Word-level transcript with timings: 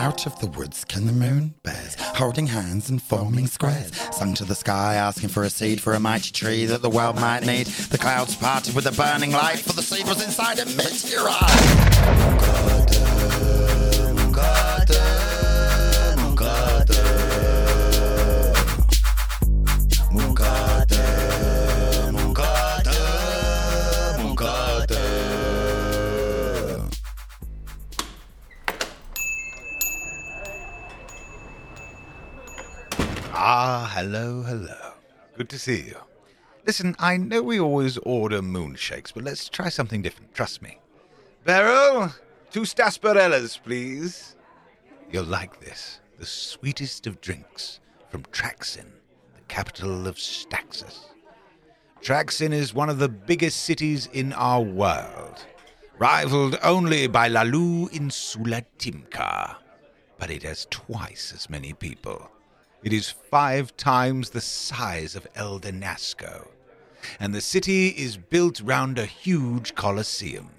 Out 0.00 0.24
of 0.24 0.40
the 0.40 0.46
woods 0.46 0.82
came 0.86 1.04
the 1.04 1.12
moon 1.12 1.52
bears, 1.62 1.94
holding 2.16 2.46
hands 2.46 2.88
and 2.88 3.02
forming 3.02 3.46
squares. 3.46 3.92
Sung 4.12 4.32
to 4.32 4.46
the 4.46 4.54
sky, 4.54 4.94
asking 4.94 5.28
for 5.28 5.42
a 5.42 5.50
seed 5.50 5.78
for 5.78 5.92
a 5.92 6.00
mighty 6.00 6.32
tree 6.32 6.64
that 6.64 6.80
the 6.80 6.88
world 6.88 7.16
might 7.16 7.44
need. 7.44 7.66
The 7.66 7.98
clouds 7.98 8.34
parted 8.34 8.74
with 8.74 8.86
a 8.86 8.92
burning 8.92 9.32
light, 9.32 9.58
for 9.58 9.74
the 9.74 9.82
seed 9.82 10.08
was 10.08 10.24
inside 10.24 10.58
a 10.58 10.64
meteorite. 10.64 12.79
Ah, 33.52 33.90
hello, 33.96 34.42
hello. 34.42 34.92
Good 35.36 35.48
to 35.48 35.58
see 35.58 35.80
you. 35.80 35.96
Listen, 36.68 36.94
I 37.00 37.16
know 37.16 37.42
we 37.42 37.58
always 37.58 37.98
order 37.98 38.42
moonshakes, 38.42 39.10
but 39.10 39.24
let's 39.24 39.48
try 39.48 39.68
something 39.68 40.02
different. 40.02 40.32
Trust 40.34 40.62
me. 40.62 40.78
Beryl, 41.44 42.14
two 42.52 42.60
Staxxparillas, 42.60 43.60
please. 43.60 44.36
You'll 45.10 45.24
like 45.24 45.58
this. 45.58 45.98
The 46.20 46.26
sweetest 46.26 47.08
of 47.08 47.20
drinks 47.20 47.80
from 48.08 48.22
Traxzin, 48.26 48.86
the 49.34 49.42
capital 49.48 50.06
of 50.06 50.14
Staxxis. 50.14 51.06
Traxzin 52.00 52.52
is 52.52 52.72
one 52.72 52.88
of 52.88 53.00
the 53.00 53.08
biggest 53.08 53.64
cities 53.64 54.06
in 54.12 54.32
our 54.34 54.60
world, 54.60 55.44
rivaled 55.98 56.56
only 56.62 57.08
by 57.08 57.26
Lalu 57.26 57.88
in 57.88 58.10
Sulatimka, 58.10 59.56
but 60.18 60.30
it 60.30 60.44
has 60.44 60.68
twice 60.70 61.32
as 61.34 61.50
many 61.50 61.72
people. 61.72 62.30
It 62.82 62.94
is 62.94 63.10
five 63.10 63.76
times 63.76 64.30
the 64.30 64.40
size 64.40 65.14
of 65.14 65.26
El 65.34 65.60
Danasco, 65.60 66.48
and 67.18 67.34
the 67.34 67.42
city 67.42 67.88
is 67.88 68.16
built 68.16 68.62
round 68.62 68.98
a 68.98 69.04
huge 69.04 69.74
colosseum. 69.74 70.50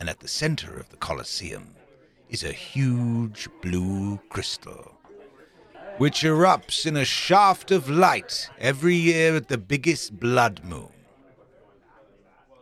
And 0.00 0.08
at 0.08 0.18
the 0.18 0.28
center 0.28 0.78
of 0.78 0.88
the 0.90 0.96
colosseum 0.96 1.76
is 2.28 2.42
a 2.42 2.52
huge 2.52 3.48
blue 3.62 4.18
crystal, 4.28 4.92
which 5.98 6.22
erupts 6.22 6.86
in 6.86 6.96
a 6.96 7.04
shaft 7.04 7.70
of 7.70 7.88
light 7.88 8.50
every 8.58 8.96
year 8.96 9.36
at 9.36 9.48
the 9.48 9.58
biggest 9.58 10.18
blood 10.18 10.64
moon. 10.64 10.90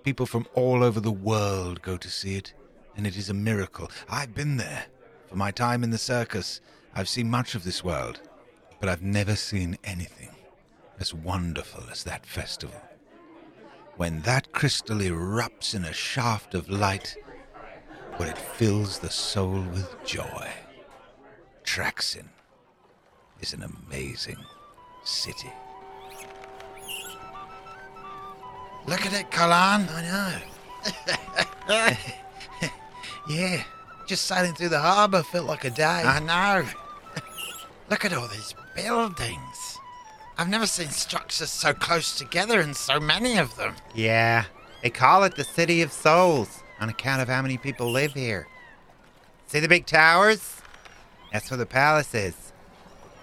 People 0.02 0.26
from 0.26 0.46
all 0.54 0.84
over 0.84 1.00
the 1.00 1.10
world 1.10 1.80
go 1.80 1.96
to 1.96 2.10
see 2.10 2.36
it, 2.36 2.52
and 2.94 3.06
it 3.06 3.16
is 3.16 3.30
a 3.30 3.34
miracle. 3.34 3.90
I've 4.08 4.34
been 4.34 4.58
there. 4.58 4.86
For 5.28 5.36
my 5.36 5.50
time 5.50 5.82
in 5.82 5.90
the 5.90 5.98
circus, 5.98 6.60
I've 6.94 7.08
seen 7.08 7.28
much 7.28 7.54
of 7.54 7.64
this 7.64 7.82
world, 7.82 8.20
but 8.80 8.88
I've 8.88 9.02
never 9.02 9.36
seen 9.36 9.78
anything 9.84 10.30
as 10.98 11.12
wonderful 11.12 11.84
as 11.90 12.04
that 12.04 12.26
festival. 12.26 12.80
When 13.96 14.20
that 14.22 14.52
crystal 14.52 14.98
erupts 14.98 15.74
in 15.74 15.84
a 15.84 15.92
shaft 15.92 16.54
of 16.54 16.68
light, 16.68 17.16
well, 18.18 18.28
it 18.28 18.38
fills 18.38 18.98
the 18.98 19.10
soul 19.10 19.62
with 19.72 19.94
joy. 20.04 20.50
Traxzin 21.64 22.28
is 23.40 23.52
an 23.52 23.62
amazing 23.62 24.38
city. 25.04 25.52
Look 28.86 29.04
at 29.04 29.12
it, 29.12 29.30
Colin. 29.30 29.88
I 29.90 30.40
know. 31.68 31.96
yeah, 33.28 33.64
just 34.06 34.26
sailing 34.26 34.54
through 34.54 34.68
the 34.68 34.78
harbour 34.78 35.22
felt 35.22 35.46
like 35.46 35.64
a 35.64 35.70
day. 35.70 35.84
I 35.84 36.20
know. 36.20 36.64
Look 37.90 38.04
at 38.04 38.12
all 38.12 38.28
these 38.28 38.54
buildings. 38.76 39.78
I've 40.38 40.48
never 40.48 40.66
seen 40.66 40.90
structures 40.90 41.50
so 41.50 41.72
close 41.72 42.18
together 42.18 42.60
and 42.60 42.76
so 42.76 43.00
many 43.00 43.38
of 43.38 43.56
them. 43.56 43.74
Yeah, 43.94 44.44
they 44.82 44.90
call 44.90 45.24
it 45.24 45.34
the 45.34 45.44
City 45.44 45.82
of 45.82 45.90
Souls 45.90 46.62
on 46.78 46.90
account 46.90 47.22
of 47.22 47.28
how 47.28 47.40
many 47.40 47.56
people 47.56 47.90
live 47.90 48.12
here. 48.12 48.46
See 49.46 49.60
the 49.60 49.68
big 49.68 49.86
towers? 49.86 50.60
That's 51.32 51.50
where 51.50 51.56
the 51.58 51.66
palace 51.66 52.14
is. 52.14 52.52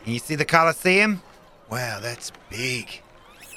And 0.04 0.14
you 0.14 0.20
see 0.20 0.36
the 0.36 0.46
Colosseum? 0.46 1.22
wow, 1.70 2.00
that's 2.00 2.32
big. 2.50 3.02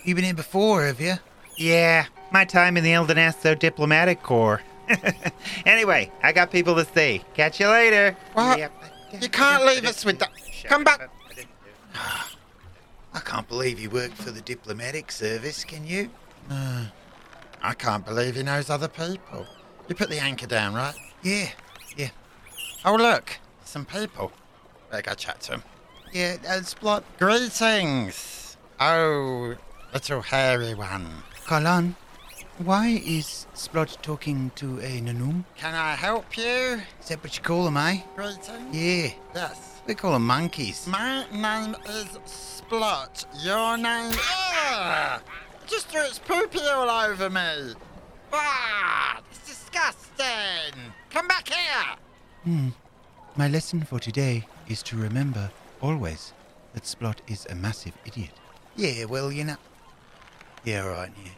You 0.05 0.15
been 0.15 0.25
here 0.25 0.33
before, 0.35 0.85
have 0.87 1.01
you? 1.01 1.15
Yeah, 1.57 2.07
my 2.31 2.45
time 2.45 2.77
in 2.77 2.85
the 2.85 2.93
El 2.93 3.07
Donasto 3.07 3.59
Diplomatic 3.59 4.23
Corps. 4.23 4.63
anyway, 5.67 6.11
I 6.23 6.33
got 6.33 6.51
people 6.51 6.75
to 6.77 6.85
see. 6.85 7.23
Catch 7.35 7.61
you 7.61 7.69
later. 7.69 8.17
What? 8.35 8.59
Yep. 8.59 8.73
You 9.21 9.29
can't 9.29 9.65
leave 9.67 9.85
us 9.85 10.05
with 10.05 10.19
that. 10.21 10.31
Come 10.65 10.85
back. 10.85 11.11
I 11.97 13.21
can't 13.21 13.49
believe 13.49 13.81
you 13.81 13.91
work 13.91 14.13
for 14.13 14.31
the 14.31 14.41
diplomatic 14.41 15.11
service, 15.11 15.65
can 15.65 15.87
you? 15.87 16.11
I 16.51 17.75
can't 17.77 18.05
believe 18.05 18.37
he 18.37 18.43
knows 18.43 18.71
other 18.71 18.89
people. 18.89 19.47
You 19.89 19.95
put 19.95 20.11
the 20.11 20.19
anchor 20.19 20.47
down, 20.47 20.75
right? 20.75 20.95
Yeah, 21.23 21.49
yeah. 21.97 22.11
Oh, 22.85 22.95
look. 22.95 23.39
Some 23.65 23.85
people. 23.85 24.33
Better 24.91 25.03
go 25.03 25.15
chat 25.15 25.41
to 25.43 25.53
him. 25.53 25.63
Yeah, 26.13 26.37
uh, 26.47 26.61
Splott. 26.61 27.03
Greetings. 27.19 28.57
Oh, 28.79 29.57
little 29.93 30.23
hairy 30.23 30.75
one. 30.75 31.23
Colin, 31.47 31.97
why 32.59 33.01
is 33.05 33.47
Splott 33.55 34.01
talking 34.03 34.51
to 34.57 34.79
a 34.81 35.01
Nanum? 35.01 35.45
Can 35.57 35.75
I 35.75 35.95
help 35.95 36.37
you? 36.37 36.81
Is 37.01 37.09
that 37.09 37.23
what 37.23 37.37
you 37.37 37.43
call 37.43 37.65
them, 37.65 37.77
eh? 37.77 38.01
Greetings. 38.17 38.49
Yeah, 38.75 39.11
Yes. 39.35 39.81
we 39.87 39.95
call 39.95 40.13
them 40.13 40.27
monkeys. 40.27 40.87
My 40.87 41.27
name 41.31 41.77
is 41.89 42.07
Splott. 42.27 43.27
Your 43.45 43.77
name. 43.77 44.13
Ah! 44.19 45.21
Just 45.67 45.89
threw 45.89 46.03
its 46.03 46.19
poopy 46.19 46.61
all 46.73 46.89
over 46.89 47.29
me. 47.29 47.75
Ah! 48.33 49.21
It's 49.31 49.47
disgusting. 49.47 50.93
Come 51.11 51.29
back 51.29 51.49
here. 51.49 51.97
Hmm. 52.45 52.69
My 53.37 53.49
lesson 53.49 53.83
for 53.85 53.99
today 53.99 54.47
is 54.69 54.83
to 54.85 54.97
remember, 54.97 55.51
always, 55.83 56.33
that 56.73 56.85
Splott 56.85 57.19
is 57.29 57.47
a 57.51 57.55
massive 57.55 57.93
idiot. 58.07 58.31
Yeah, 58.77 59.05
well, 59.05 59.31
you 59.31 59.45
know. 59.45 59.57
Yeah, 60.65 60.87
right, 60.87 61.11
yeah. 61.23 61.31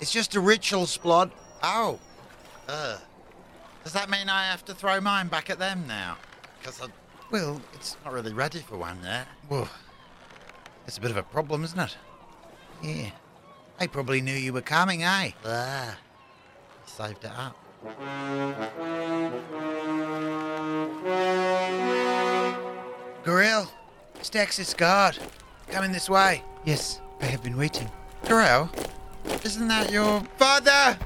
It's 0.00 0.12
just 0.12 0.34
a 0.36 0.40
ritual, 0.40 0.84
Splott. 0.84 1.30
Oh. 1.62 1.98
Uh. 2.68 2.98
Does 3.84 3.92
that 3.94 4.10
mean 4.10 4.28
I 4.28 4.44
have 4.46 4.64
to 4.66 4.74
throw 4.74 5.00
mine 5.00 5.28
back 5.28 5.50
at 5.50 5.58
them 5.58 5.84
now? 5.88 6.16
Because 6.60 6.80
I'm 6.80 6.92
Well, 7.30 7.60
it's. 7.74 7.96
not 8.04 8.12
really 8.12 8.32
ready 8.32 8.60
for 8.60 8.76
one 8.76 8.98
yet. 9.02 9.26
Well, 9.48 9.68
it's 10.86 10.98
a 10.98 11.00
bit 11.00 11.10
of 11.10 11.16
a 11.16 11.22
problem, 11.22 11.64
isn't 11.64 11.78
it? 11.80 11.96
Yeah. 12.82 13.10
They 13.78 13.88
probably 13.88 14.20
knew 14.20 14.34
you 14.34 14.52
were 14.52 14.60
coming, 14.60 15.02
eh? 15.04 15.30
Ah. 15.44 15.96
Saved 16.86 17.24
it 17.24 17.30
up. 17.36 17.56
Gorel, 23.24 23.66
Staxxis 24.22 24.76
guard. 24.76 25.18
Coming 25.70 25.92
this 25.92 26.08
way. 26.08 26.42
Yes, 26.64 27.00
I 27.20 27.26
have 27.26 27.42
been 27.42 27.56
waiting. 27.56 27.90
Gorel, 28.26 28.70
isn't 29.44 29.68
that 29.68 29.90
your 29.90 30.22
Father! 30.36 30.98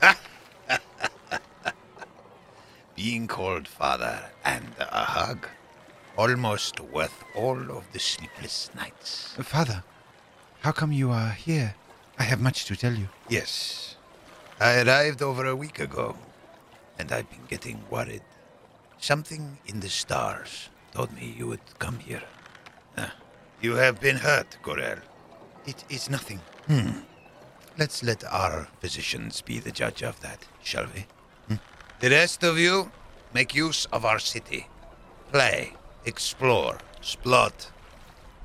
Being 2.96 3.26
called 3.26 3.66
father 3.68 4.30
and 4.44 4.66
a 4.78 5.04
hug, 5.04 5.46
almost 6.16 6.80
worth 6.80 7.24
all 7.34 7.58
of 7.70 7.84
the 7.92 7.98
sleepless 7.98 8.70
nights. 8.74 9.34
Father, 9.40 9.82
how 10.60 10.72
come 10.72 10.92
you 10.92 11.10
are 11.10 11.30
here? 11.30 11.74
I 12.18 12.24
have 12.24 12.40
much 12.40 12.64
to 12.66 12.76
tell 12.76 12.92
you. 12.94 13.08
Yes, 13.28 13.96
I 14.60 14.82
arrived 14.82 15.22
over 15.22 15.46
a 15.46 15.56
week 15.56 15.80
ago, 15.80 16.16
and 16.98 17.10
I've 17.10 17.28
been 17.30 17.46
getting 17.48 17.82
worried. 17.90 18.22
Something 18.98 19.58
in 19.66 19.80
the 19.80 19.88
stars 19.88 20.68
told 20.92 21.12
me 21.12 21.34
you 21.36 21.48
would 21.48 21.78
come 21.78 21.98
here. 21.98 22.22
Ah, 22.96 23.14
you 23.62 23.76
have 23.76 24.00
been 24.00 24.16
hurt, 24.16 24.58
Gorel. 24.62 24.98
It 25.66 25.84
is 25.88 26.10
nothing. 26.10 26.40
Let's 27.78 28.02
let 28.02 28.24
our 28.24 28.68
physicians 28.80 29.40
be 29.40 29.58
the 29.58 29.70
judge 29.70 30.02
of 30.02 30.20
that, 30.20 30.44
shall 30.62 30.86
we? 30.94 31.06
Hmm? 31.48 31.60
The 32.00 32.10
rest 32.10 32.42
of 32.42 32.58
you, 32.58 32.90
make 33.32 33.54
use 33.54 33.86
of 33.92 34.04
our 34.04 34.18
city. 34.18 34.66
Play, 35.30 35.72
explore, 36.04 36.78
Splott. 37.00 37.70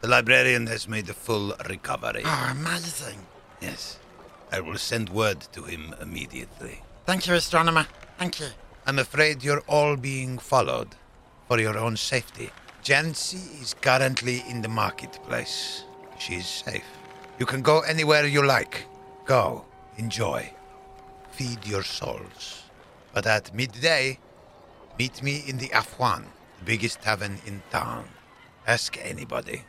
The 0.01 0.07
librarian 0.07 0.67
has 0.67 0.87
made 0.87 1.09
a 1.09 1.13
full 1.13 1.55
recovery. 1.67 2.21
Oh, 2.23 2.49
amazing. 2.51 3.19
Yes. 3.61 3.99
I 4.51 4.61
will 4.61 4.77
send 4.77 5.09
word 5.09 5.41
to 5.53 5.63
him 5.63 5.93
immediately. 6.01 6.81
Thank 7.05 7.27
you, 7.27 7.33
astronomer. 7.33 7.87
Thank 8.17 8.39
you. 8.39 8.47
I'm 8.85 8.99
afraid 8.99 9.43
you're 9.43 9.63
all 9.67 9.97
being 9.97 10.37
followed 10.37 10.95
for 11.47 11.59
your 11.59 11.77
own 11.77 11.97
safety. 11.97 12.51
Jansey 12.83 13.61
is 13.61 13.73
currently 13.73 14.43
in 14.49 14.61
the 14.61 14.69
marketplace. 14.69 15.83
She's 16.19 16.47
safe. 16.47 16.85
You 17.39 17.45
can 17.45 17.61
go 17.61 17.81
anywhere 17.81 18.25
you 18.25 18.45
like. 18.45 18.85
Go. 19.25 19.65
Enjoy. 19.97 20.51
Feed 21.31 21.65
your 21.65 21.83
souls. 21.83 22.63
But 23.13 23.25
at 23.27 23.53
midday, 23.53 24.19
meet 24.97 25.21
me 25.21 25.43
in 25.47 25.57
the 25.57 25.69
Afwan, 25.69 26.23
the 26.59 26.65
biggest 26.65 27.01
tavern 27.01 27.39
in 27.45 27.61
town. 27.71 28.05
Ask 28.65 28.97
anybody. 29.03 29.63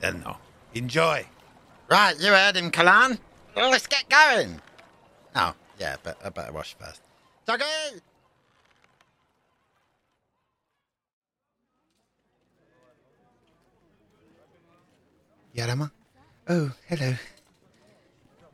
They'll 0.00 0.14
know. 0.14 0.36
Enjoy. 0.74 1.26
Right, 1.88 2.18
you 2.18 2.32
heard 2.32 2.56
him, 2.56 2.70
Colin. 2.70 3.18
Well, 3.54 3.70
let's 3.70 3.86
get 3.86 4.08
going. 4.08 4.60
Oh, 5.34 5.54
yeah, 5.78 5.96
but 6.02 6.18
I 6.24 6.30
better 6.30 6.52
wash 6.52 6.76
first. 6.78 7.00
Doggy! 7.46 7.64
Yarama? 15.56 15.90
Oh, 16.50 16.70
hello. 16.86 17.14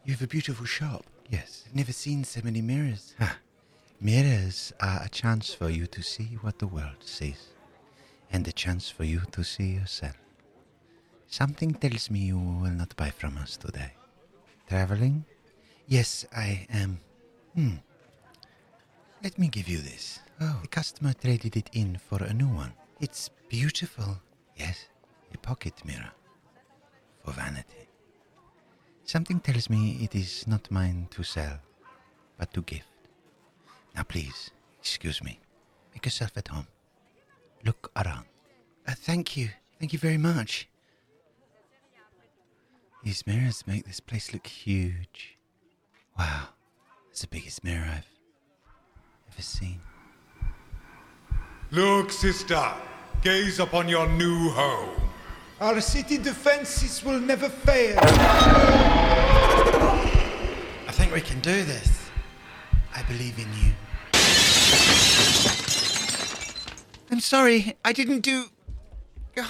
You 0.04 0.12
have 0.12 0.22
a 0.22 0.28
beautiful 0.28 0.66
shop. 0.66 1.04
Yes. 1.28 1.64
I've 1.66 1.74
never 1.74 1.92
seen 1.92 2.22
so 2.22 2.40
many 2.44 2.62
mirrors. 2.62 3.14
Ha. 3.18 3.38
Mirrors 4.00 4.72
are 4.80 5.02
a 5.02 5.08
chance 5.08 5.52
for 5.52 5.68
you 5.68 5.86
to 5.88 6.00
see 6.00 6.38
what 6.42 6.60
the 6.60 6.68
world 6.68 7.00
sees, 7.00 7.48
and 8.32 8.46
a 8.46 8.52
chance 8.52 8.88
for 8.88 9.02
you 9.02 9.22
to 9.32 9.42
see 9.42 9.72
yourself. 9.72 10.16
Something 11.26 11.74
tells 11.74 12.08
me 12.08 12.20
you 12.20 12.38
will 12.38 12.70
not 12.70 12.94
buy 12.94 13.10
from 13.10 13.36
us 13.36 13.56
today. 13.56 13.94
Traveling? 14.68 15.24
Yes, 15.88 16.24
I 16.36 16.68
am. 16.72 17.00
Hmm. 17.56 17.76
Let 19.24 19.40
me 19.40 19.48
give 19.48 19.66
you 19.66 19.78
this. 19.78 20.20
Oh. 20.40 20.60
The 20.62 20.68
customer 20.68 21.14
traded 21.14 21.56
it 21.56 21.68
in 21.72 21.98
for 21.98 22.22
a 22.22 22.32
new 22.32 22.48
one. 22.48 22.74
It's 23.00 23.28
beautiful. 23.48 24.20
Yes, 24.56 24.86
a 25.34 25.38
pocket 25.38 25.84
mirror. 25.84 26.12
For 27.24 27.32
vanity. 27.32 27.88
Something 29.04 29.40
tells 29.40 29.70
me 29.70 29.98
it 30.02 30.14
is 30.14 30.46
not 30.46 30.70
mine 30.70 31.08
to 31.10 31.22
sell, 31.22 31.58
but 32.38 32.52
to 32.54 32.62
gift. 32.62 32.86
Now, 33.94 34.02
please, 34.02 34.50
excuse 34.80 35.22
me. 35.22 35.38
Make 35.94 36.06
yourself 36.06 36.32
at 36.36 36.48
home. 36.48 36.66
Look 37.64 37.90
around. 37.94 38.24
Uh, 38.86 38.94
thank 38.96 39.36
you. 39.36 39.50
Thank 39.78 39.92
you 39.92 39.98
very 39.98 40.18
much. 40.18 40.68
These 43.04 43.26
mirrors 43.26 43.64
make 43.66 43.84
this 43.84 44.00
place 44.00 44.32
look 44.32 44.46
huge. 44.46 45.36
Wow, 46.18 46.48
it's 47.10 47.22
the 47.22 47.26
biggest 47.26 47.64
mirror 47.64 47.84
I've 47.84 48.06
ever 49.32 49.42
seen. 49.42 49.80
Look, 51.70 52.10
sister, 52.10 52.72
gaze 53.22 53.58
upon 53.58 53.88
your 53.88 54.08
new 54.08 54.50
home. 54.50 55.11
Our 55.62 55.80
city 55.80 56.18
defenses 56.18 57.04
will 57.04 57.20
never 57.20 57.48
fail. 57.48 57.96
I 58.00 58.10
think 60.90 61.14
we 61.14 61.20
can 61.20 61.38
do 61.38 61.62
this. 61.62 62.10
I 62.96 63.04
believe 63.04 63.38
in 63.38 63.46
you. 63.62 63.72
I'm 67.12 67.20
sorry, 67.20 67.76
I 67.84 67.92
didn't 67.92 68.22
do. 68.22 68.46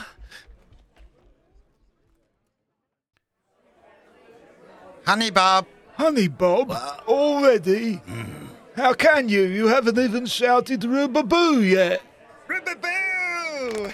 Honey, 5.06 5.30
Bob. 5.30 5.66
Honey 5.96 6.28
Bob, 6.28 6.72
uh, 6.72 6.96
already? 7.08 7.94
Hmm. 7.94 8.48
How 8.76 8.92
can 8.92 9.30
you? 9.30 9.44
You 9.44 9.68
haven't 9.68 9.98
even 9.98 10.26
shouted 10.26 10.82
Rubaboo 10.82 11.66
yet. 11.66 12.02
Ribbaboo! 12.48 13.92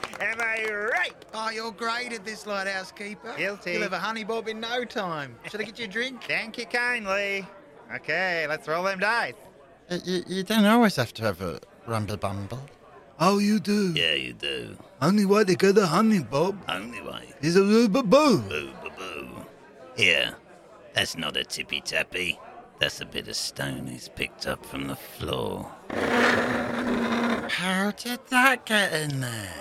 Am 0.20 0.40
I 0.40 0.64
right? 0.92 1.14
Oh, 1.34 1.50
you're 1.50 1.72
great 1.72 2.12
at 2.12 2.24
this, 2.24 2.46
lighthouse 2.46 2.90
keeper. 2.92 3.34
Guilty. 3.36 3.72
You'll 3.72 3.82
have 3.82 3.92
a 3.92 3.98
honey 3.98 4.24
bob 4.24 4.48
in 4.48 4.60
no 4.60 4.84
time. 4.84 5.36
Should 5.50 5.60
I 5.60 5.64
get 5.64 5.78
you 5.78 5.84
a 5.84 5.88
drink? 5.88 6.24
Thank 6.28 6.58
you 6.58 6.66
kindly. 6.66 7.46
Okay, 7.94 8.46
let's 8.48 8.66
roll 8.66 8.84
them 8.84 8.98
dice. 8.98 9.34
You, 9.90 9.98
you, 10.04 10.22
you 10.26 10.42
don't 10.42 10.64
always 10.64 10.96
have 10.96 11.12
to 11.14 11.22
have 11.24 11.40
a 11.40 11.60
rumble 11.86 12.16
bumble. 12.16 12.60
Oh, 13.20 13.38
you 13.38 13.60
do? 13.60 13.92
Yeah, 13.94 14.14
you 14.14 14.32
do. 14.32 14.76
Only 15.00 15.24
way 15.24 15.44
to 15.44 15.54
get 15.54 15.78
a 15.78 15.86
honey 15.86 16.20
Bob 16.20 16.58
Only 16.68 17.00
way. 17.00 17.32
is 17.40 17.56
a 17.56 17.60
Rubaboo. 17.60 18.48
Boo, 18.48 18.70
boo, 18.82 18.90
boo. 18.96 19.28
Here, 19.96 20.34
that's 20.94 21.16
not 21.16 21.36
a 21.36 21.44
tippy 21.44 21.80
tappy. 21.80 22.38
That's 22.78 23.00
a 23.00 23.06
bit 23.06 23.28
of 23.28 23.36
stone 23.36 23.86
he's 23.86 24.08
picked 24.10 24.46
up 24.46 24.66
from 24.66 24.88
the 24.88 24.96
floor. 24.96 25.70
How 27.48 27.90
did 27.96 28.20
that 28.28 28.66
get 28.66 28.92
in 28.92 29.20
there? 29.20 29.54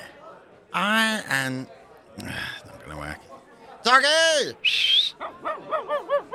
I 0.75 1.23
am. 1.29 1.67
Not 2.17 2.85
gonna 2.85 2.99
work. 2.99 3.19
Doggy! 3.85 4.57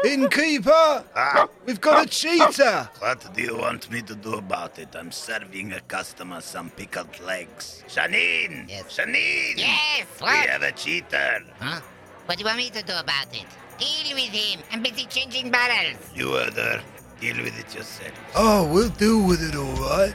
Innkeeper, 0.04 1.04
ah. 1.14 1.46
we've 1.66 1.80
got 1.80 2.06
a 2.06 2.08
cheater. 2.08 2.88
What 3.00 3.34
do 3.34 3.42
you 3.42 3.58
want 3.58 3.90
me 3.90 4.00
to 4.00 4.14
do 4.14 4.34
about 4.34 4.78
it? 4.78 4.96
I'm 4.96 5.12
serving 5.12 5.72
a 5.74 5.80
customer 5.80 6.40
some 6.40 6.70
pickled 6.70 7.20
legs. 7.20 7.84
Janine! 7.86 8.66
Yes. 8.66 8.96
Janine! 8.96 9.58
Yes, 9.58 10.06
We 10.22 10.28
have 10.28 10.62
a 10.62 10.72
cheater. 10.72 11.40
Huh? 11.58 11.80
What 12.24 12.38
do 12.38 12.42
you 12.42 12.46
want 12.46 12.58
me 12.58 12.70
to 12.70 12.82
do 12.82 12.94
about 12.96 13.26
it? 13.34 13.46
Deal 13.78 14.14
with 14.14 14.32
him. 14.32 14.60
I'm 14.72 14.82
busy 14.82 15.04
changing 15.04 15.50
barrels. 15.50 15.98
You 16.14 16.32
other, 16.32 16.80
deal 17.20 17.36
with 17.36 17.58
it 17.58 17.74
yourself. 17.74 18.14
Oh, 18.34 18.72
we'll 18.72 18.88
deal 18.88 19.26
with 19.26 19.42
it 19.42 19.54
all 19.54 19.74
right. 19.90 20.14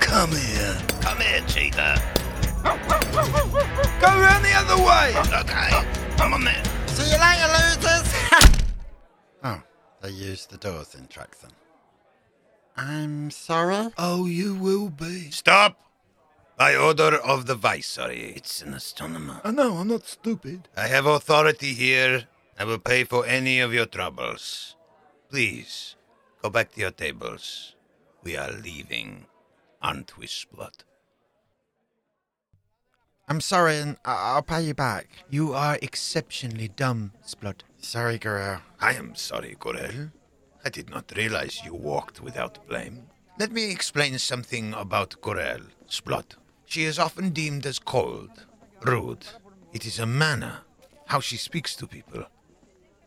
Come 0.00 0.32
here. 0.32 0.76
Come 1.00 1.20
here, 1.20 1.40
cheater. 1.46 2.21
Go 2.62 4.08
round 4.08 4.44
the 4.44 4.52
other 4.54 4.76
way. 4.76 5.14
Okay, 5.40 5.70
I'm 6.18 6.32
on 6.34 6.44
then. 6.44 6.64
See 6.86 7.10
you 7.10 7.18
later, 7.18 7.48
losers! 7.58 8.14
oh, 9.44 9.62
they 10.00 10.10
used 10.10 10.50
the 10.50 10.58
doors 10.58 10.94
in 10.94 11.06
Traxzin. 11.06 11.50
I'm 12.76 13.30
sorry? 13.30 13.88
Oh, 13.98 14.26
you 14.26 14.54
will 14.54 14.88
be. 14.88 15.30
Stop! 15.30 15.78
By 16.56 16.76
order 16.76 17.16
of 17.16 17.46
the 17.46 17.54
Viceroy. 17.54 18.34
It's 18.36 18.62
an 18.62 18.74
astronomer. 18.74 19.40
I 19.42 19.50
know, 19.50 19.76
I'm 19.76 19.88
not 19.88 20.06
stupid. 20.06 20.68
I 20.76 20.86
have 20.86 21.06
authority 21.06 21.74
here. 21.74 22.24
I 22.58 22.64
will 22.64 22.78
pay 22.78 23.04
for 23.04 23.26
any 23.26 23.58
of 23.60 23.74
your 23.74 23.86
troubles. 23.86 24.76
Please, 25.30 25.96
go 26.42 26.50
back 26.50 26.72
to 26.72 26.80
your 26.80 26.90
tables. 26.92 27.74
We 28.22 28.36
are 28.36 28.52
leaving, 28.52 29.26
aren't 29.80 30.16
we, 30.16 30.26
Splott? 30.26 30.84
I'm 33.32 33.40
sorry, 33.40 33.78
and 33.78 33.96
I- 34.04 34.34
I'll 34.34 34.42
pay 34.42 34.60
you 34.60 34.74
back. 34.74 35.08
You 35.30 35.54
are 35.54 35.78
exceptionally 35.80 36.68
dumb, 36.68 37.12
Splott. 37.24 37.62
Sorry, 37.80 38.18
Guerrero. 38.18 38.60
I 38.78 38.92
am 38.92 39.14
sorry, 39.14 39.56
Gorel. 39.58 40.10
I 40.62 40.68
did 40.68 40.90
not 40.90 41.16
realize 41.16 41.64
you 41.64 41.72
walked 41.72 42.20
without 42.20 42.68
blame. 42.68 43.08
Let 43.38 43.50
me 43.50 43.70
explain 43.70 44.18
something 44.18 44.74
about 44.74 45.18
Gorel, 45.22 45.62
Splott. 45.88 46.34
She 46.66 46.84
is 46.84 46.98
often 46.98 47.30
deemed 47.30 47.64
as 47.64 47.78
cold, 47.78 48.44
rude. 48.82 49.26
It 49.72 49.86
is 49.86 49.98
a 49.98 50.04
manner, 50.04 50.64
how 51.06 51.20
she 51.20 51.38
speaks 51.38 51.74
to 51.76 51.86
people. 51.86 52.26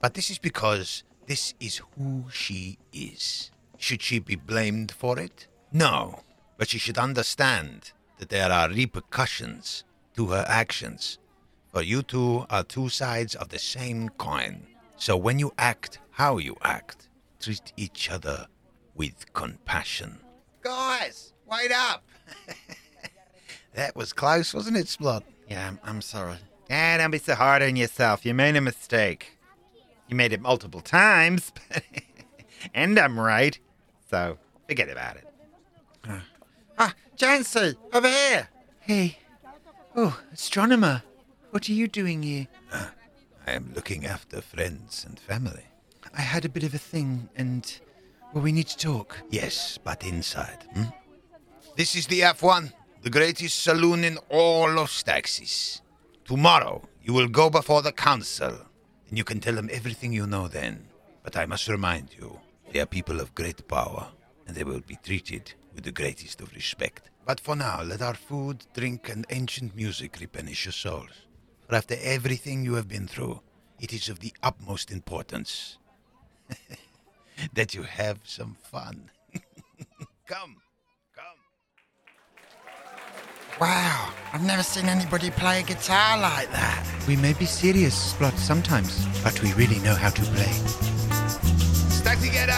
But 0.02 0.16
this 0.16 0.32
is 0.32 0.40
because 0.40 1.04
this 1.28 1.54
is 1.60 1.84
who 1.96 2.26
she 2.34 2.80
is. 2.92 3.52
Should 3.78 4.02
she 4.02 4.18
be 4.18 4.36
blamed 4.36 4.92
for 4.92 5.20
it? 5.20 5.46
No. 5.72 6.24
But 6.58 6.70
she 6.70 6.80
should 6.80 6.98
understand 6.98 7.92
that 8.18 8.30
there 8.30 8.52
are 8.52 8.70
repercussions 8.70 9.84
to 10.16 10.28
her 10.28 10.46
actions. 10.48 11.20
For 11.72 11.82
you 11.82 12.04
two 12.04 12.46
are 12.50 12.64
two 12.64 12.90
sides 12.90 13.36
of 13.36 13.50
the 13.50 13.60
same 13.60 14.10
coin. 14.10 14.66
So 14.98 15.18
when 15.18 15.40
you 15.40 15.52
act 15.58 16.00
how 16.12 16.38
you 16.38 16.56
act, 16.64 17.10
treat 17.40 17.74
each 17.76 18.10
other 18.10 18.48
with 18.96 19.32
compassion. 19.34 20.18
Guys, 20.62 21.34
wait 21.46 21.72
up! 21.72 22.04
that 23.74 23.96
was 23.96 24.14
close, 24.14 24.54
wasn't 24.54 24.78
it, 24.78 24.88
Splott? 24.88 25.24
Yeah, 25.50 25.68
I'm, 25.68 25.80
I'm 25.84 26.02
sorry. 26.02 26.38
Ah, 26.72 26.96
don't 26.98 27.12
be 27.12 27.20
so 27.20 27.36
hard 27.36 27.62
on 27.62 27.76
yourself. 27.76 28.26
You 28.26 28.34
made 28.34 28.56
a 28.56 28.62
mistake. 28.62 29.38
You 30.08 30.16
made 30.16 30.34
it 30.34 30.42
multiple 30.42 30.82
times, 30.82 31.52
and 32.74 32.98
I'm 32.98 33.20
right. 33.20 33.60
So 34.10 34.38
forget 34.68 34.90
about 34.90 35.18
it. 35.18 35.28
Ah, 36.78 36.94
Jansey, 37.18 37.76
over 37.92 38.08
here! 38.08 38.48
Hey. 38.80 39.18
Oh, 39.98 40.20
astronomer. 40.34 41.04
What 41.52 41.70
are 41.70 41.74
you 41.74 41.88
doing 41.88 42.22
here? 42.22 42.48
I 43.48 43.52
am 43.54 43.72
looking 43.74 44.06
after 44.06 44.42
friends 44.42 45.06
and 45.08 45.18
family. 45.18 45.64
I 46.14 46.20
had 46.22 46.44
a 46.44 46.50
bit 46.50 46.64
of 46.64 46.74
a 46.74 46.78
thing, 46.78 47.30
and. 47.38 47.80
Well, 48.34 48.44
we 48.44 48.52
need 48.52 48.68
to 48.68 48.78
talk. 48.78 49.18
Yes, 49.30 49.80
but 49.82 50.04
inside. 50.04 50.66
Hmm? 50.74 50.84
This 51.78 51.96
is 51.96 52.08
the 52.08 52.22
F1, 52.22 52.74
the 53.04 53.10
greatest 53.10 53.64
saloon 53.64 54.04
in 54.04 54.18
all 54.30 54.80
of 54.80 54.90
Staxxis. 54.90 55.80
Tomorrow, 56.26 56.82
you 57.02 57.14
will 57.14 57.30
go 57.30 57.50
before 57.50 57.82
the 57.82 57.94
council, 57.94 58.54
and 59.08 59.18
you 59.18 59.24
can 59.24 59.40
tell 59.40 59.56
them 59.56 59.70
everything 59.72 60.12
you 60.12 60.28
know 60.28 60.50
then. 60.50 60.88
But 61.24 61.38
I 61.38 61.46
must 61.46 61.70
remind 61.70 62.10
you, 62.20 62.42
they 62.74 62.82
are 62.82 62.86
people 62.86 63.22
of 63.22 63.34
great 63.34 63.66
power, 63.70 64.10
and 64.46 64.58
they 64.58 64.66
will 64.66 64.82
be 64.82 64.98
treated 65.02 65.54
with 65.74 65.86
the 65.86 65.92
greatest 65.94 66.42
of 66.42 66.54
respect. 66.54 67.10
But 67.26 67.40
for 67.40 67.56
now, 67.56 67.82
let 67.82 68.02
our 68.04 68.14
food, 68.14 68.66
drink, 68.74 69.10
and 69.10 69.26
ancient 69.32 69.76
music 69.76 70.18
replenish 70.20 70.66
your 70.66 70.72
souls. 70.72 71.10
For 71.68 71.76
after 71.76 71.96
everything 72.04 72.64
you 72.64 72.76
have 72.76 72.88
been 72.88 73.08
through, 73.08 73.42
it 73.80 73.92
is 73.92 74.10
of 74.10 74.20
the 74.20 74.32
utmost 74.44 74.92
importance 74.92 75.80
that 77.54 77.74
you 77.74 77.82
have 77.82 78.20
some 78.24 78.56
fun. 78.62 79.10
come, 80.28 80.58
come. 81.16 81.40
Wow, 83.60 84.14
I've 84.32 84.46
never 84.46 84.62
seen 84.62 84.86
anybody 84.86 85.32
play 85.32 85.62
a 85.62 85.64
guitar 85.64 86.20
like 86.20 86.52
that. 86.52 86.86
We 87.08 87.16
may 87.16 87.34
be 87.34 87.46
serious, 87.46 88.14
Splott, 88.14 88.38
sometimes, 88.38 89.04
but 89.24 89.42
we 89.42 89.52
really 89.54 89.80
know 89.80 89.96
how 89.96 90.12
to 90.12 90.22
play. 90.22 90.54
Staxi, 91.90 92.32
get 92.32 92.50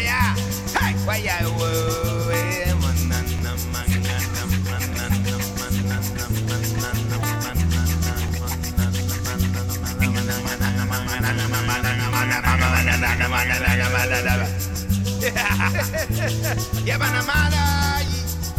Yeah. 0.00 0.34
Hey, 0.78 0.94
why 1.04 1.16
yeah, 1.16 1.40
eh, 1.40 1.42
I'm 1.42 1.48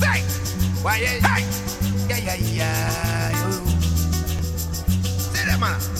Hey, 0.02 0.22
why, 0.84 0.98
hey, 0.98 1.20
yeah, 2.10 2.18
yeah, 2.18 2.36
yeah. 2.36 3.32
Say 5.32 5.46
that, 5.46 5.58
man. 5.60 5.99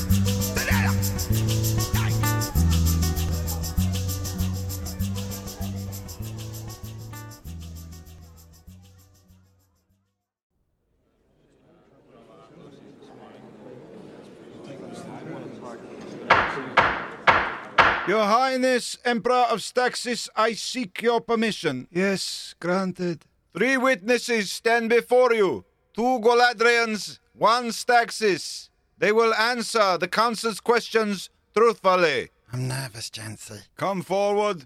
Your 18.10 18.26
Highness, 18.26 18.98
Emperor 19.06 19.46
of 19.52 19.60
Staxxis, 19.60 20.30
I 20.36 20.54
seek 20.54 21.00
your 21.04 21.22
permission. 21.22 21.88
Yes, 21.92 22.56
granted. 22.60 23.24
Three 23.54 23.78
witnesses 23.78 24.52
stand 24.52 24.90
before 24.90 25.32
you. 25.32 25.64
Two 25.94 26.20
Goladrians, 26.20 27.20
one 27.34 27.66
Staxxis. 27.66 28.70
They 28.98 29.12
will 29.12 29.32
answer 29.36 30.00
the 30.00 30.08
council's 30.08 30.60
questions 30.60 31.30
truthfully. 31.56 32.30
I'm 32.52 32.68
nervous, 32.68 33.12
Jansey. 33.12 33.62
Come 33.78 34.02
forward. 34.02 34.66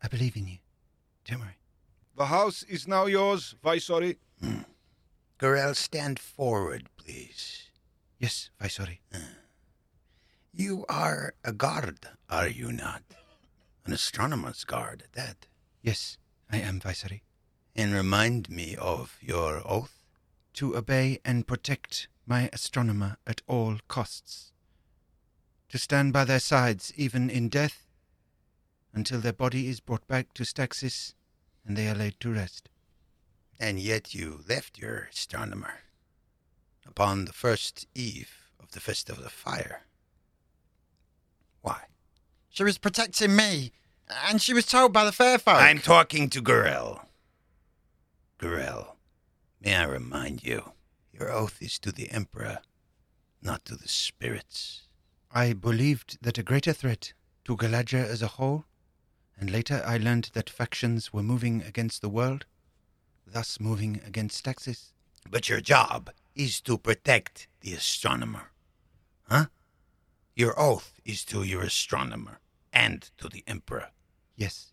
I 0.00 0.06
believe 0.06 0.36
in 0.36 0.46
you. 0.46 0.58
Don't 1.24 1.40
worry. 1.40 1.58
The 2.16 2.26
house 2.26 2.62
is 2.62 2.86
now 2.86 3.06
yours, 3.06 3.56
Viceroy. 3.60 4.14
Hmm. 4.40 4.58
Gorel, 5.38 5.74
stand 5.74 6.20
forward, 6.20 6.88
please. 6.96 7.70
Yes, 8.20 8.50
Viceroy. 8.60 8.98
Hmm. 9.12 9.43
You 10.56 10.84
are 10.88 11.34
a 11.42 11.52
guard, 11.52 12.06
are 12.30 12.46
you 12.46 12.70
not? 12.70 13.02
An 13.84 13.92
astronomer's 13.92 14.62
guard 14.62 15.02
at 15.02 15.12
that. 15.14 15.46
Yes, 15.82 16.16
I 16.48 16.58
am 16.58 16.78
Viceroy. 16.78 17.22
And 17.74 17.92
remind 17.92 18.48
me 18.48 18.76
of 18.76 19.18
your 19.20 19.62
oath. 19.68 20.04
To 20.52 20.76
obey 20.76 21.18
and 21.24 21.44
protect 21.44 22.06
my 22.24 22.48
astronomer 22.52 23.16
at 23.26 23.42
all 23.48 23.78
costs. 23.88 24.52
To 25.70 25.78
stand 25.78 26.12
by 26.12 26.24
their 26.24 26.38
sides 26.38 26.92
even 26.94 27.30
in 27.30 27.48
death 27.48 27.88
until 28.92 29.18
their 29.18 29.32
body 29.32 29.66
is 29.66 29.80
brought 29.80 30.06
back 30.06 30.32
to 30.34 30.44
Staxxis 30.44 31.14
and 31.66 31.76
they 31.76 31.88
are 31.88 31.96
laid 31.96 32.20
to 32.20 32.32
rest. 32.32 32.68
And 33.58 33.80
yet 33.80 34.14
you 34.14 34.44
left 34.48 34.78
your 34.78 35.08
astronomer 35.12 35.80
upon 36.86 37.24
the 37.24 37.32
first 37.32 37.88
eve 37.92 38.52
of 38.60 38.70
the 38.70 38.80
Festival 38.80 39.24
of 39.24 39.32
Fire. 39.32 39.82
Why? 41.64 41.80
She 42.50 42.62
was 42.62 42.76
protecting 42.76 43.34
me, 43.34 43.72
and 44.28 44.40
she 44.40 44.52
was 44.52 44.66
told 44.66 44.92
by 44.92 45.06
the 45.06 45.12
fair 45.12 45.38
folk. 45.38 45.56
I'm 45.56 45.78
talking 45.78 46.28
to 46.28 46.42
Gorel. 46.42 47.00
Gorel, 48.36 48.96
may 49.62 49.74
I 49.74 49.84
remind 49.84 50.44
you, 50.44 50.72
your 51.10 51.32
oath 51.32 51.62
is 51.62 51.78
to 51.78 51.90
the 51.90 52.10
Emperor, 52.10 52.58
not 53.40 53.64
to 53.64 53.76
the 53.76 53.88
spirits. 53.88 54.82
I 55.32 55.54
believed 55.54 56.18
that 56.20 56.36
a 56.36 56.42
greater 56.42 56.74
threat 56.74 57.14
to 57.46 57.56
Galadriel 57.56 58.04
as 58.04 58.20
a 58.20 58.36
whole, 58.36 58.66
and 59.40 59.50
later 59.50 59.82
I 59.86 59.96
learned 59.96 60.32
that 60.34 60.50
factions 60.50 61.14
were 61.14 61.22
moving 61.22 61.62
against 61.62 62.02
the 62.02 62.10
world, 62.10 62.44
thus 63.26 63.58
moving 63.58 64.02
against 64.06 64.44
Staxxis. 64.44 64.92
But 65.30 65.48
your 65.48 65.62
job 65.62 66.10
is 66.34 66.60
to 66.60 66.76
protect 66.76 67.48
the 67.62 67.72
astronomer. 67.72 68.50
Huh? 69.30 69.46
Your 70.36 70.58
oath 70.58 71.00
is 71.04 71.24
to 71.26 71.42
your 71.44 71.62
astronomer 71.62 72.40
and 72.72 73.08
to 73.18 73.28
the 73.28 73.44
Emperor. 73.46 73.90
Yes, 74.36 74.72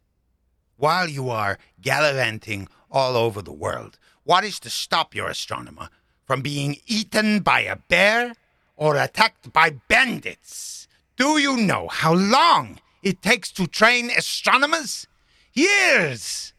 While 0.77 1.07
you 1.07 1.29
are 1.29 1.59
gallivanting 1.79 2.67
all 2.89 3.15
over 3.15 3.43
the 3.43 3.53
world, 3.53 3.99
what 4.23 4.43
is 4.43 4.59
to 4.61 4.69
stop 4.71 5.13
your 5.13 5.29
astronomer 5.29 5.89
from 6.25 6.41
being 6.41 6.77
eaten 6.87 7.41
by 7.41 7.61
a 7.61 7.75
bear 7.75 8.33
or 8.75 8.95
attacked 8.97 9.53
by 9.53 9.69
bandits? 9.87 10.87
Do 11.17 11.37
you 11.37 11.55
know 11.57 11.87
how 11.89 12.13
long 12.15 12.79
it 13.03 13.21
takes 13.21 13.51
to 13.51 13.67
train 13.67 14.09
astronomers? 14.09 15.05
Years! 15.53 16.53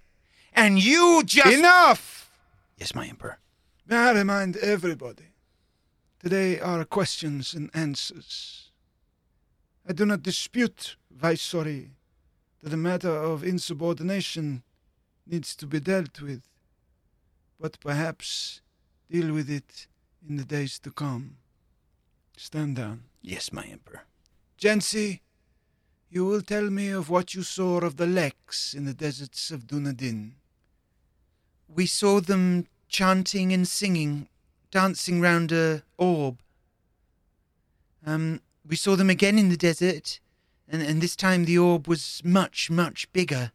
And 0.52 0.78
you 0.80 1.22
just. 1.24 1.58
Enough! 1.58 2.30
Yes, 2.78 2.94
my 2.94 3.06
Emperor. 3.08 3.38
May 3.88 3.96
I 3.96 4.12
remind 4.12 4.56
everybody, 4.58 5.34
today 6.20 6.60
are 6.60 6.84
questions 6.84 7.54
and 7.54 7.70
answers. 7.74 8.61
I 9.88 9.92
do 9.92 10.06
not 10.06 10.22
dispute, 10.22 10.96
Viceroy, 11.10 11.86
that 12.62 12.70
the 12.70 12.76
matter 12.76 13.10
of 13.10 13.42
insubordination 13.42 14.62
needs 15.26 15.56
to 15.56 15.66
be 15.66 15.80
dealt 15.80 16.20
with, 16.20 16.42
but 17.58 17.80
perhaps 17.80 18.60
deal 19.10 19.32
with 19.32 19.50
it 19.50 19.86
in 20.26 20.36
the 20.36 20.44
days 20.44 20.78
to 20.80 20.90
come. 20.90 21.36
Stand 22.36 22.76
down. 22.76 23.04
Yes, 23.20 23.52
my 23.52 23.64
Emperor. 23.64 24.02
Jansey, 24.58 25.20
you 26.10 26.24
will 26.24 26.42
tell 26.42 26.70
me 26.70 26.90
of 26.90 27.10
what 27.10 27.34
you 27.34 27.42
saw 27.42 27.78
of 27.80 27.96
the 27.96 28.06
Lex 28.06 28.74
in 28.74 28.84
the 28.84 28.94
deserts 28.94 29.50
of 29.50 29.66
Duna 29.66 29.96
Din. 29.96 30.34
we 31.74 31.86
saw 31.86 32.20
them 32.20 32.66
chanting 32.88 33.52
and 33.52 33.66
singing, 33.66 34.28
dancing 34.70 35.20
round 35.20 35.50
a 35.52 35.82
orb. 35.96 36.38
Um, 38.04 38.40
we 38.66 38.76
saw 38.76 38.96
them 38.96 39.10
again 39.10 39.38
in 39.38 39.48
the 39.48 39.56
desert, 39.56 40.20
and, 40.68 40.82
and 40.82 41.00
this 41.00 41.16
time 41.16 41.44
the 41.44 41.58
orb 41.58 41.88
was 41.88 42.22
much, 42.24 42.70
much 42.70 43.12
bigger. 43.12 43.52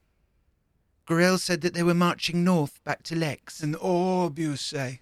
Gorel 1.05 1.37
said 1.37 1.61
that 1.61 1.73
they 1.73 1.83
were 1.83 1.93
marching 1.93 2.43
north 2.43 2.83
back 2.83 3.03
to 3.03 3.15
Lex. 3.15 3.61
An 3.61 3.75
orb, 3.75 4.37
you 4.37 4.55
say? 4.57 5.01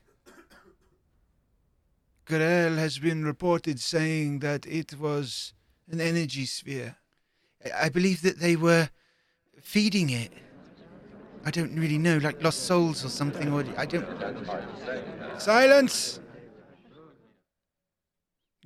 Gorel 2.26 2.76
has 2.78 3.00
been 3.00 3.26
reported 3.26 3.80
saying 3.80 4.40
that 4.40 4.66
it 4.66 5.00
was 5.00 5.54
an 5.92 6.00
energy 6.02 6.46
sphere. 6.46 6.98
I- 7.64 7.86
I 7.86 7.90
believe 7.90 8.22
that 8.22 8.40
they 8.40 8.56
were 8.56 8.90
feeding 9.62 10.10
it. 10.10 10.32
I 11.44 11.52
don't 11.52 11.76
really 11.76 12.00
know, 12.00 12.18
like 12.18 12.42
lost 12.44 12.64
souls 12.64 13.06
or 13.06 13.10
something, 13.10 13.52
or 13.54 13.64
I 13.78 13.86
don't. 13.86 14.08
Silence! 15.40 16.20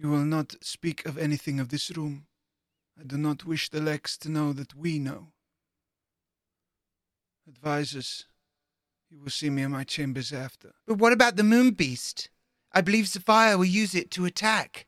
You 0.02 0.10
will 0.10 0.24
not 0.24 0.56
speak 0.62 1.06
of 1.06 1.18
anything 1.18 1.60
of 1.60 1.68
this 1.68 1.92
room. 1.92 2.28
I 2.98 3.04
do 3.04 3.18
not 3.18 3.44
wish 3.44 3.68
the 3.68 3.82
Lex 3.82 4.18
to 4.20 4.32
know 4.32 4.54
that 4.54 4.74
we 4.74 4.98
know. 4.98 5.34
Advisors, 7.46 8.26
you 9.10 9.20
will 9.20 9.30
see 9.30 9.50
me 9.50 9.64
in 9.64 9.72
my 9.72 9.84
chambers 9.84 10.32
after. 10.32 10.72
But 10.88 11.00
what 11.00 11.12
about 11.12 11.36
the 11.36 11.44
moon 11.44 11.72
beast? 11.72 12.30
I 12.72 12.80
believe 12.80 13.10
Sapphire 13.10 13.58
will 13.58 13.66
use 13.66 13.94
it 13.94 14.10
to 14.12 14.24
attack, 14.24 14.88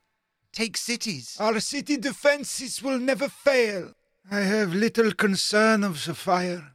take 0.54 0.78
cities. 0.78 1.36
Our 1.42 1.60
city 1.60 1.98
defenses 1.98 2.82
will 2.82 3.00
never 3.00 3.28
fail. 3.28 3.92
I 4.32 4.42
have 4.42 4.74
little 4.74 5.12
concern 5.12 5.84
of 5.84 6.00
Sapphire. 6.00 6.72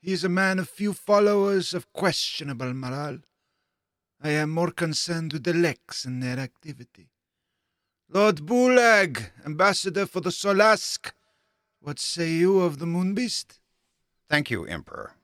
He 0.00 0.12
is 0.12 0.24
a 0.24 0.28
man 0.28 0.58
of 0.58 0.68
few 0.68 0.92
followers 0.92 1.72
of 1.72 1.92
questionable 1.92 2.74
morale. 2.74 3.18
I 4.20 4.30
am 4.30 4.50
more 4.50 4.72
concerned 4.72 5.34
with 5.34 5.44
the 5.44 5.54
Lex 5.54 6.04
and 6.04 6.20
their 6.20 6.40
activity. 6.40 7.10
Lord 8.08 8.36
Bulag, 8.36 9.30
ambassador 9.44 10.06
for 10.06 10.20
the 10.20 10.30
Solask, 10.30 11.12
what 11.80 11.98
say 11.98 12.30
you 12.30 12.60
of 12.60 12.78
the 12.78 12.86
Moon 12.86 13.14
Beast? 13.14 13.58
Thank 14.30 14.50
you, 14.50 14.64
Emperor. 14.64 15.14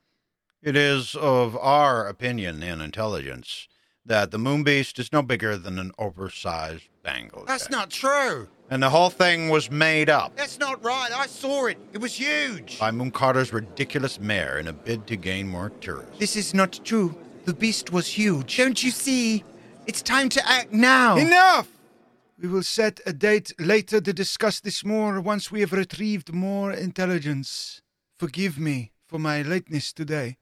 It 0.62 0.76
is 0.76 1.14
of 1.16 1.56
our 1.56 2.06
opinion 2.06 2.62
and 2.62 2.82
intelligence 2.82 3.68
that 4.04 4.30
the 4.32 4.38
moon 4.38 4.62
beast 4.64 4.98
is 4.98 5.12
no 5.12 5.22
bigger 5.22 5.56
than 5.56 5.78
an 5.78 5.92
oversized 5.98 6.88
bangle. 7.04 7.44
That's 7.46 7.70
not 7.70 7.90
true. 7.90 8.48
And 8.70 8.82
the 8.82 8.90
whole 8.90 9.10
thing 9.10 9.48
was 9.48 9.70
made 9.70 10.08
up 10.08 10.34
That's 10.36 10.58
not 10.58 10.82
right. 10.84 11.10
I 11.12 11.26
saw 11.26 11.66
it. 11.66 11.78
It 11.92 11.98
was 11.98 12.14
huge. 12.14 12.78
by 12.80 12.90
Moonkarta's 12.90 13.52
ridiculous 13.52 14.18
mayor 14.20 14.58
in 14.58 14.66
a 14.68 14.72
bid 14.72 15.06
to 15.08 15.16
gain 15.16 15.48
more 15.48 15.70
tourists. 15.80 16.18
This 16.18 16.36
is 16.36 16.52
not 16.54 16.80
true. 16.84 17.16
The 17.44 17.54
beast 17.54 17.92
was 17.92 18.06
huge. 18.08 18.56
Don't 18.56 18.82
you 18.82 18.90
see? 18.90 19.44
It's 19.86 20.02
time 20.02 20.28
to 20.30 20.48
act 20.48 20.72
now. 20.72 21.16
Enough! 21.16 21.68
We 22.38 22.48
will 22.48 22.62
set 22.62 23.00
a 23.06 23.12
date 23.12 23.52
later 23.58 24.00
to 24.00 24.12
discuss 24.12 24.60
this 24.60 24.84
more 24.84 25.20
once 25.20 25.52
we 25.52 25.60
have 25.60 25.72
retrieved 25.72 26.32
more 26.32 26.72
intelligence. 26.72 27.82
Forgive 28.18 28.58
me 28.58 28.92
for 29.06 29.18
my 29.18 29.42
lateness 29.42 29.92
today. 29.92 30.38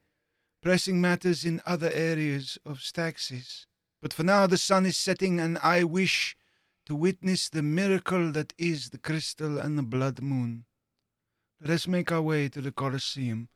Pressing 0.62 1.00
matters 1.00 1.44
in 1.44 1.60
other 1.66 1.90
areas 1.92 2.58
of 2.64 2.78
Staxxis. 2.78 3.66
But 4.00 4.12
for 4.12 4.22
now, 4.22 4.46
the 4.46 4.56
sun 4.56 4.86
is 4.86 4.96
setting, 4.96 5.40
and 5.40 5.58
I 5.62 5.84
wish 5.84 6.36
to 6.86 6.94
witness 6.94 7.48
the 7.48 7.62
miracle 7.62 8.32
that 8.32 8.54
is 8.58 8.90
the 8.90 8.98
crystal 8.98 9.58
and 9.58 9.76
the 9.78 9.82
blood 9.82 10.22
moon. 10.22 10.64
Let 11.60 11.70
us 11.70 11.86
make 11.86 12.10
our 12.10 12.22
way 12.22 12.48
to 12.48 12.60
the 12.60 12.72
Colosseum. 12.72 13.48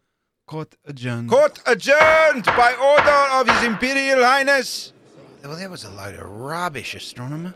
Court 0.46 0.74
adjourned. 0.84 1.30
Court 1.30 1.60
adjourned 1.66 2.44
by 2.44 2.74
order 2.74 3.32
of 3.32 3.48
His 3.48 3.66
Imperial 3.66 4.22
Highness. 4.22 4.92
Well, 5.42 5.56
that 5.56 5.70
was 5.70 5.84
a 5.84 5.90
load 5.90 6.14
of 6.14 6.28
rubbish, 6.28 6.94
astronomer. 6.94 7.54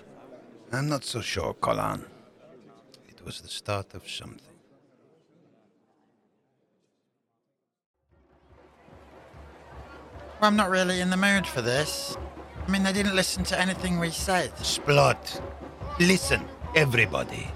I'm 0.71 0.89
not 0.89 1.03
so 1.05 1.21
sure, 1.23 1.55
Colin. 1.55 2.05
It 3.09 3.25
was 3.25 3.41
the 3.41 3.49
start 3.49 3.95
of 3.95 4.09
something. 4.09 4.43
Well, 10.41 10.49
I'm 10.49 10.57
not 10.57 10.71
really 10.71 11.01
in 11.01 11.11
the 11.11 11.17
mood 11.17 11.47
for 11.47 11.63
this. 11.63 12.17
I 12.67 12.71
mean, 12.71 12.83
they 12.83 12.93
didn't 12.93 13.17
listen 13.17 13.45
to 13.45 13.59
anything 13.59 13.99
we 13.99 14.11
said. 14.11 14.55
Splott. 14.57 15.43
Listen, 15.99 16.45
everybody. 16.75 17.49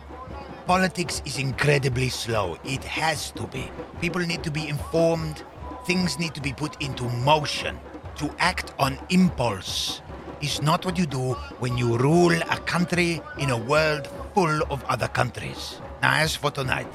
Politics 0.66 1.23
is 1.25 1.38
incredibly 1.38 2.09
slow. 2.09 2.59
It 2.64 2.83
has 2.85 3.31
to 3.33 3.47
be. 3.47 3.71
People 4.00 4.23
need 4.23 4.42
to 4.42 4.50
be 4.50 4.69
informed. 4.69 5.45
Things 5.87 6.19
need 6.19 6.35
to 6.35 6.40
be 6.40 6.52
put 6.52 6.81
into 6.83 7.04
motion. 7.04 7.78
To 8.16 8.35
act 8.38 8.73
on 8.78 8.99
impulse 9.11 10.02
is 10.43 10.61
not 10.61 10.85
what 10.85 10.99
you 10.99 11.07
do 11.07 11.33
when 11.61 11.79
you 11.79 11.97
rule 11.97 12.33
a 12.33 12.59
country 12.67 13.23
in 13.39 13.51
a 13.51 13.57
world 13.57 14.09
full 14.35 14.63
of 14.71 14.85
other 14.85 15.09
countries. 15.09 15.81
Now, 16.03 16.15
as 16.17 16.35
for 16.35 16.51
tonight, 16.51 16.89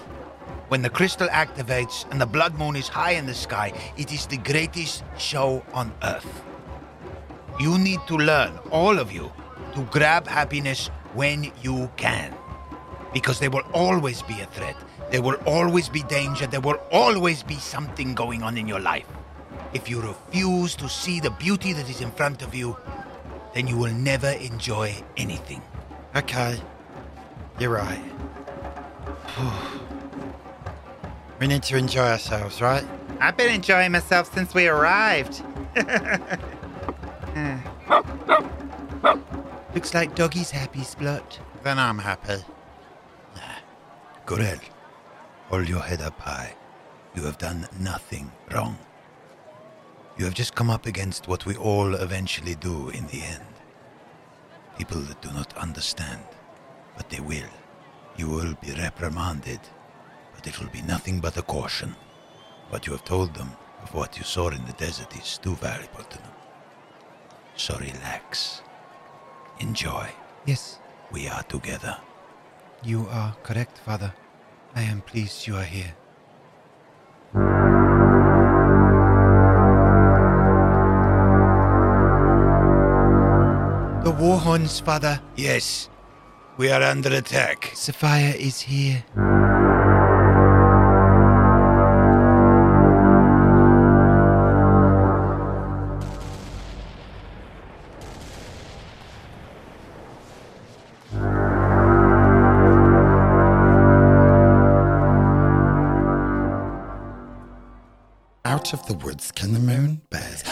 when 0.68 0.82
the 0.82 0.90
crystal 0.90 1.30
activates 1.30 2.06
and 2.12 2.20
the 2.20 2.26
blood 2.26 2.56
moon 2.56 2.76
is 2.76 2.90
high 2.90 3.12
in 3.12 3.26
the 3.26 3.34
sky, 3.34 3.72
it 3.98 4.12
is 4.12 4.28
the 4.28 4.38
greatest 4.38 5.04
show 5.18 5.64
on 5.74 5.94
earth. 6.04 6.44
You 7.60 7.78
need 7.78 8.02
to 8.08 8.18
learn, 8.18 8.52
all 8.70 9.00
of 9.00 9.12
you, 9.12 9.32
to 9.74 9.82
grab 9.86 10.28
happiness 10.28 10.88
when 11.14 11.52
you 11.64 11.90
can. 11.96 12.36
Because 13.14 13.40
there 13.40 13.50
will 13.50 13.66
always 13.74 14.22
be 14.24 14.42
a 14.42 14.46
threat. 14.48 14.76
There 15.10 15.22
will 15.22 15.40
always 15.46 15.88
be 15.88 16.04
danger. 16.04 16.48
There 16.48 16.60
will 16.60 16.80
always 16.92 17.42
be 17.44 17.56
something 17.56 18.14
going 18.14 18.44
on 18.44 18.58
in 18.58 18.68
your 18.68 18.82
life. 18.82 19.08
If 19.74 19.90
you 19.90 20.02
refuse 20.02 20.76
to 20.76 20.90
see 20.90 21.20
the 21.20 21.32
beauty 21.32 21.72
that 21.74 21.90
is 21.90 22.02
in 22.02 22.12
front 22.12 22.42
of 22.42 22.54
you, 22.54 22.76
then 23.54 23.68
you 23.68 23.78
will 23.78 23.94
never 23.94 24.30
enjoy 24.30 24.96
anything. 25.18 25.62
Okay. 26.16 26.60
You're 27.60 27.72
right. 27.72 28.02
we 31.40 31.48
need 31.48 31.64
to 31.64 31.78
enjoy 31.78 32.06
ourselves, 32.06 32.62
right? 32.62 32.86
I've 33.20 33.38
been 33.38 33.54
enjoying 33.54 33.92
myself 33.92 34.34
since 34.34 34.54
we 34.54 34.68
arrived. 34.68 35.44
Looks 39.74 39.94
like 39.94 40.16
Doggy's 40.16 40.52
happy, 40.52 40.82
Splott. 40.82 41.40
Then 41.64 41.80
I'm 41.80 42.00
happy. 42.00 42.44
Gorel, 44.26 44.60
hold 45.48 45.70
your 45.70 45.82
head 45.82 46.02
up 46.02 46.20
high. 46.20 46.54
You 47.16 47.24
have 47.24 47.38
done 47.38 47.68
nothing 47.80 48.32
wrong. 48.54 48.78
You 50.18 50.26
have 50.26 50.34
just 50.34 50.56
come 50.56 50.70
up 50.70 50.86
against 50.86 51.28
what 51.28 51.46
we 51.46 51.56
all 51.56 51.94
eventually 51.96 52.56
do 52.56 52.90
in 52.90 53.06
the 53.08 53.22
end. 53.22 53.44
People 54.78 55.02
that 55.02 55.22
do 55.22 55.32
not 55.32 55.56
understand, 55.58 56.22
but 56.96 57.10
they 57.10 57.20
will. 57.20 57.50
You 58.18 58.28
will 58.30 58.56
be 58.62 58.72
reprimanded, 58.72 59.60
but 60.36 60.48
it 60.48 60.60
will 60.60 60.70
be 60.70 60.82
nothing 60.82 61.20
but 61.20 61.38
a 61.38 61.42
caution. 61.44 61.96
What 62.70 62.88
you 62.88 62.94
have 62.94 63.06
told 63.06 63.34
them 63.36 63.52
of 63.84 63.94
what 63.94 64.18
you 64.18 64.24
saw 64.24 64.50
in 64.50 64.66
the 64.66 64.74
desert 64.74 65.16
is 65.16 65.38
too 65.38 65.56
valuable 65.56 66.04
to 66.04 66.18
them. 66.18 66.32
So 67.56 67.78
relax. 67.78 68.62
Enjoy. 69.60 70.08
Yes, 70.46 70.80
We 71.12 71.28
are 71.28 71.44
together. 71.44 71.98
you 72.84 73.08
are 73.10 73.34
correct, 73.44 73.78
Father. 73.80 74.14
I 74.76 74.82
am 74.84 75.02
pleased 75.02 75.48
you 75.48 75.56
are 75.56 75.64
here. 75.64 75.96
Horns, 84.48 84.80
Father. 84.80 85.20
Yes, 85.36 85.90
we 86.56 86.72
are 86.72 86.82
under 86.82 87.10
attack. 87.14 87.72
Sophia 87.74 88.34
is 88.34 88.62
here. 88.62 89.04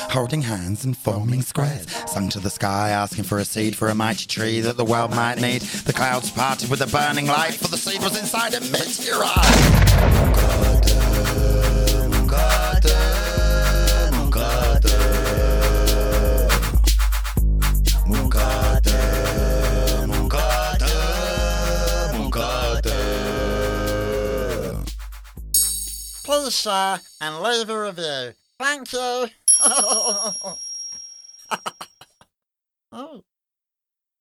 Holding 0.09 0.41
hands 0.41 0.85
and 0.85 0.97
forming 0.97 1.41
squares. 1.41 1.85
Sung 2.07 2.29
to 2.29 2.39
the 2.39 2.49
sky, 2.49 2.89
asking 2.89 3.25
for 3.25 3.39
a 3.39 3.45
seed 3.45 3.75
for 3.75 3.89
a 3.89 3.95
mighty 3.95 4.25
tree 4.25 4.59
that 4.61 4.77
the 4.77 4.85
world 4.85 5.11
might 5.15 5.39
need. 5.39 5.61
The 5.61 5.93
clouds 5.93 6.31
parted 6.31 6.69
with 6.69 6.81
a 6.81 6.87
burning 6.87 7.27
light, 7.27 7.55
for 7.55 7.67
the 7.67 7.77
seed 7.77 8.01
was 8.01 8.17
inside 8.17 8.53
a 8.53 8.61
meteorite. 8.61 9.95
Please 26.23 26.59
share 26.59 26.99
and 27.21 27.39
leave 27.41 27.69
a 27.69 27.83
review. 27.85 28.33
Thank 28.57 28.93
you. 28.93 29.27
oh. 29.67 30.57
oh. 32.91 33.23